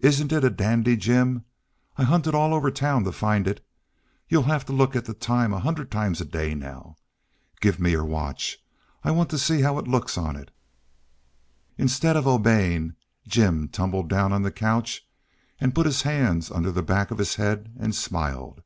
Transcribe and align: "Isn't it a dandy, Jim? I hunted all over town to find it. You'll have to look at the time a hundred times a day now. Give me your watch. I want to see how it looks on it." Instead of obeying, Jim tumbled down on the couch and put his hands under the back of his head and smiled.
"Isn't 0.00 0.30
it 0.30 0.44
a 0.44 0.50
dandy, 0.50 0.94
Jim? 0.94 1.46
I 1.96 2.02
hunted 2.04 2.34
all 2.34 2.52
over 2.52 2.70
town 2.70 3.04
to 3.04 3.12
find 3.12 3.48
it. 3.48 3.66
You'll 4.28 4.42
have 4.42 4.66
to 4.66 4.74
look 4.74 4.94
at 4.94 5.06
the 5.06 5.14
time 5.14 5.54
a 5.54 5.58
hundred 5.58 5.90
times 5.90 6.20
a 6.20 6.26
day 6.26 6.54
now. 6.54 6.96
Give 7.62 7.80
me 7.80 7.92
your 7.92 8.04
watch. 8.04 8.58
I 9.02 9.10
want 9.10 9.30
to 9.30 9.38
see 9.38 9.62
how 9.62 9.78
it 9.78 9.88
looks 9.88 10.18
on 10.18 10.36
it." 10.36 10.50
Instead 11.78 12.14
of 12.14 12.26
obeying, 12.26 12.94
Jim 13.26 13.68
tumbled 13.68 14.10
down 14.10 14.34
on 14.34 14.42
the 14.42 14.52
couch 14.52 15.08
and 15.58 15.74
put 15.74 15.86
his 15.86 16.02
hands 16.02 16.50
under 16.50 16.70
the 16.70 16.82
back 16.82 17.10
of 17.10 17.16
his 17.16 17.36
head 17.36 17.72
and 17.80 17.94
smiled. 17.94 18.60